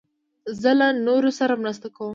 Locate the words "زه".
0.61-0.71